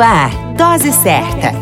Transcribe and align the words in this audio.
Ar, 0.00 0.30
Dose 0.56 0.92
Certa. 0.92 1.52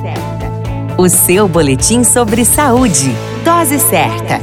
O 0.97 1.09
seu 1.09 1.49
boletim 1.49 2.05
sobre 2.05 2.45
saúde. 2.45 3.13
Dose 3.45 3.81
Certa. 3.81 4.41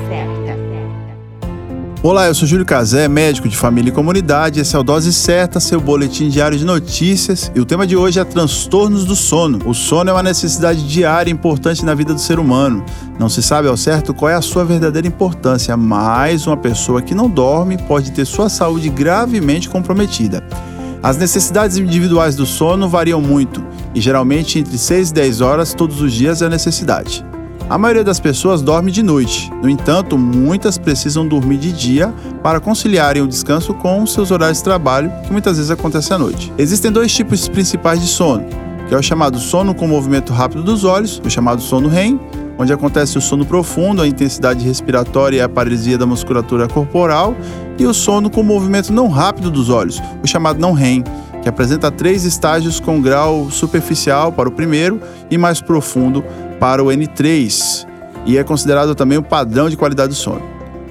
Olá, 2.03 2.27
eu 2.27 2.35
sou 2.35 2.45
Júlio 2.45 2.66
Cazé, 2.66 3.08
médico 3.08 3.47
de 3.47 3.55
família 3.55 3.89
e 3.89 3.93
comunidade. 3.93 4.59
Esse 4.59 4.75
é 4.75 4.79
o 4.79 4.83
Dose 4.83 5.13
Certa, 5.13 5.61
seu 5.61 5.79
boletim 5.79 6.27
diário 6.27 6.58
de 6.58 6.66
notícias. 6.66 7.50
E 7.55 7.59
o 7.61 7.66
tema 7.66 7.87
de 7.87 7.95
hoje 7.95 8.20
é 8.20 8.23
transtornos 8.25 9.05
do 9.05 9.16
sono. 9.16 9.60
O 9.66 9.73
sono 9.73 10.09
é 10.09 10.14
uma 10.14 10.21
necessidade 10.21 10.86
diária 10.88 11.32
importante 11.32 11.86
na 11.86 11.96
vida 11.96 12.14
do 12.14 12.20
ser 12.20 12.38
humano. 12.38 12.84
Não 13.18 13.30
se 13.30 13.41
sabe 13.41 13.70
ao 13.70 13.77
certo 13.77 14.14
qual 14.14 14.30
é 14.30 14.36
a 14.36 14.41
sua 14.41 14.66
verdadeira 14.66 15.07
importância, 15.07 15.75
mas 15.77 16.46
uma 16.46 16.57
pessoa 16.57 17.02
que 17.02 17.16
não 17.16 17.30
dorme 17.30 17.77
pode 17.77 18.12
ter 18.12 18.25
sua 18.25 18.50
saúde 18.50 18.89
gravemente 18.89 19.70
comprometida. 19.70 20.43
As 21.02 21.18
necessidades 21.18 21.77
individuais 21.77 22.36
do 22.36 22.46
sono 22.46 22.89
variam 22.89 23.21
muito 23.21 23.64
e 23.96 24.02
geralmente 24.02 24.59
entre 24.59 24.77
6 24.77 25.09
e 25.09 25.14
10 25.14 25.42
horas 25.42 25.74
todos 25.74 26.01
os 26.01 26.14
dias 26.14 26.42
é 26.42 26.46
a 26.46 26.50
necessidade. 26.50 27.25
A 27.68 27.79
maioria 27.79 28.04
das 28.04 28.20
pessoas 28.20 28.61
dorme 28.61 28.92
de 28.92 29.01
noite, 29.01 29.50
no 29.64 29.68
entanto, 29.68 30.20
muitas 30.20 30.78
precisam 30.78 31.28
dormir 31.28 31.57
de 31.57 31.71
dia 31.71 32.13
para 32.43 32.59
conciliarem 32.59 33.23
o 33.23 33.27
descanso 33.27 33.73
com 33.73 34.05
seus 34.05 34.29
horários 34.29 34.59
de 34.59 34.63
trabalho, 34.65 35.11
que 35.25 35.31
muitas 35.31 35.57
vezes 35.57 35.71
acontece 35.71 36.13
à 36.13 36.17
noite. 36.20 36.53
Existem 36.59 36.91
dois 36.91 37.11
tipos 37.11 37.47
principais 37.47 37.99
de 37.99 38.05
sono, 38.05 38.45
que 38.87 38.93
é 38.93 38.97
o 38.97 39.01
chamado 39.01 39.39
sono 39.39 39.73
com 39.73 39.87
movimento 39.87 40.31
rápido 40.31 40.62
dos 40.62 40.84
olhos, 40.84 41.20
o 41.25 41.29
chamado 41.29 41.59
sono 41.59 41.87
REM, 41.87 42.20
onde 42.55 42.71
acontece 42.71 43.17
o 43.17 43.21
sono 43.21 43.43
profundo, 43.45 44.03
a 44.03 44.07
intensidade 44.07 44.63
respiratória 44.63 45.37
e 45.37 45.41
a 45.41 45.49
paralisia 45.49 45.98
da 45.98 46.05
musculatura 46.05 46.67
corporal, 46.67 47.35
e 47.79 47.85
o 47.87 47.93
sono 47.95 48.29
com 48.29 48.43
movimento 48.43 48.93
não 48.93 49.07
rápido 49.07 49.49
dos 49.49 49.70
olhos, 49.70 49.99
o 50.23 50.27
chamado 50.27 50.59
não 50.59 50.73
REM, 50.73 51.03
que 51.45 51.49
apresenta 51.49 51.91
três 51.91 52.26
estágios 52.26 52.80
com 52.80 52.99
grau 52.99 53.52
superficial 53.52 54.31
para 54.31 54.49
o 54.49 54.52
primeiro 54.52 54.99
e 55.30 55.38
mais 55.38 55.62
profundo 55.62 56.26
para 56.59 56.84
o 56.84 56.88
N3, 56.88 57.85
e 58.26 58.35
é 58.35 58.43
considerado 58.43 58.96
também 58.96 59.20
o 59.20 59.21
padrão 59.21 59.70
de 59.70 59.77
qualidade 59.77 60.10
do 60.10 60.15
sono. 60.15 60.41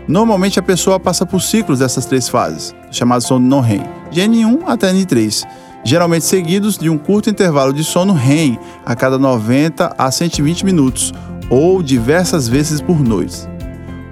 Normalmente 0.07 0.61
a 0.61 0.63
pessoa 0.63 1.01
passa 1.01 1.27
por 1.27 1.43
ciclos 1.43 1.81
dessas 1.81 2.07
três 2.07 2.29
fases, 2.29 2.73
chamado 2.93 3.25
sono 3.25 3.45
não 3.45 3.59
REM, 3.59 3.83
de 4.13 4.21
N1 4.21 4.61
até 4.69 4.93
N3, 4.93 5.45
geralmente 5.83 6.25
seguidos 6.25 6.79
de 6.79 6.89
um 6.89 6.99
curto 6.99 7.29
intervalo 7.29 7.73
de 7.73 7.83
sono 7.83 8.13
REM 8.13 8.57
a 8.87 8.95
cada 8.95 9.19
90 9.19 9.93
a 9.99 10.09
120 10.09 10.65
minutos, 10.65 11.13
ou 11.51 11.83
diversas 11.83 12.47
vezes 12.47 12.81
por 12.81 13.01
noite. 13.01 13.54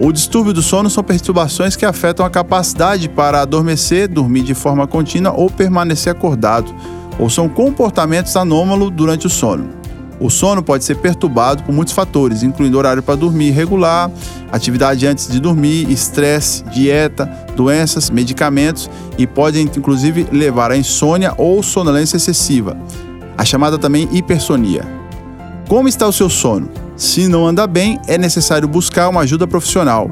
O 0.04 0.10
distúrbio 0.10 0.52
do 0.52 0.60
sono 0.60 0.90
são 0.90 1.04
perturbações 1.04 1.76
que 1.76 1.86
afetam 1.86 2.26
a 2.26 2.30
capacidade 2.30 3.08
para 3.08 3.40
adormecer, 3.40 4.08
dormir 4.08 4.42
de 4.42 4.52
forma 4.52 4.84
contínua 4.84 5.32
ou 5.32 5.48
permanecer 5.48 6.10
acordado, 6.10 6.74
ou 7.20 7.30
são 7.30 7.48
comportamentos 7.48 8.36
anômalos 8.36 8.90
durante 8.90 9.28
o 9.28 9.30
sono. 9.30 9.70
O 10.18 10.28
sono 10.28 10.60
pode 10.60 10.82
ser 10.82 10.96
perturbado 10.96 11.62
por 11.62 11.72
muitos 11.72 11.94
fatores, 11.94 12.42
incluindo 12.42 12.76
horário 12.76 13.00
para 13.00 13.14
dormir 13.14 13.50
irregular, 13.50 14.10
atividade 14.50 15.06
antes 15.06 15.28
de 15.28 15.38
dormir, 15.38 15.88
estresse, 15.88 16.64
dieta, 16.64 17.26
doenças, 17.54 18.10
medicamentos 18.10 18.90
e 19.16 19.24
podem 19.24 19.70
inclusive 19.76 20.26
levar 20.32 20.72
à 20.72 20.76
insônia 20.76 21.32
ou 21.38 21.62
sonolência 21.62 22.16
excessiva, 22.16 22.76
a 23.38 23.44
chamada 23.44 23.78
também 23.78 24.08
hipersonia. 24.10 24.84
Como 25.68 25.86
está 25.86 26.08
o 26.08 26.12
seu 26.12 26.28
sono? 26.28 26.81
Se 26.96 27.26
não 27.28 27.46
anda 27.46 27.66
bem, 27.66 28.00
é 28.06 28.16
necessário 28.16 28.68
buscar 28.68 29.08
uma 29.08 29.22
ajuda 29.22 29.46
profissional. 29.46 30.10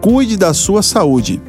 Cuide 0.00 0.36
da 0.36 0.52
sua 0.52 0.82
saúde. 0.82 1.40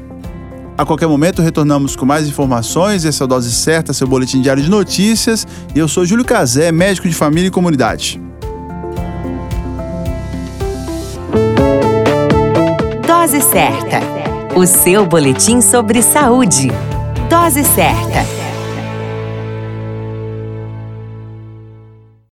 A 0.77 0.85
qualquer 0.85 1.07
momento 1.07 1.41
retornamos 1.41 1.95
com 1.95 2.05
mais 2.05 2.27
informações. 2.27 3.05
Esse 3.05 3.21
é 3.21 3.25
o 3.25 3.27
Dose 3.27 3.51
Certa, 3.51 3.93
seu 3.93 4.07
boletim 4.07 4.41
diário 4.41 4.61
de 4.61 4.69
notícias. 4.69 5.47
E 5.73 5.79
eu 5.79 5.87
sou 5.87 6.05
Júlio 6.05 6.25
Cazé, 6.25 6.71
médico 6.71 7.07
de 7.07 7.15
família 7.15 7.47
e 7.47 7.51
comunidade. 7.51 8.21
Dose 13.07 13.41
Certa, 13.41 14.01
o 14.55 14.65
seu 14.67 15.05
boletim 15.05 15.61
sobre 15.61 16.01
saúde. 16.01 16.69
Dose 17.29 17.63
Certa. 17.63 18.44